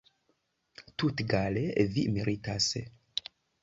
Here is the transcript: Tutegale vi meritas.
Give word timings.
Tutegale 1.03 1.67
vi 1.93 2.09
meritas. 2.19 2.75